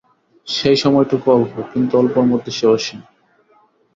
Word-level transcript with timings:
সেই 0.47 0.77
সময়টুকু 0.77 1.27
অল্প, 1.31 1.53
কিন্তু 1.71 1.93
অল্পের 1.97 2.25
মধ্যে 2.25 2.51
সে 2.51 2.65
অসীম। 2.67 2.99